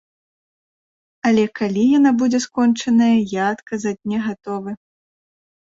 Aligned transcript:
Але 1.29 1.43
калі 1.61 1.83
яна 1.99 2.11
будзе 2.23 2.39
скончаная, 2.49 3.13
я 3.41 3.53
адказаць 3.55 3.97
не 4.15 4.25
гатовы. 4.27 4.71